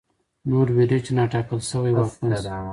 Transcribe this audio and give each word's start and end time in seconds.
نور 0.49 0.67
وېرېږي 0.75 0.99
چې 1.05 1.11
نا 1.17 1.23
ټاکل 1.33 1.59
شوی 1.69 1.93
واکمن 1.95 2.31
شي. 2.43 2.49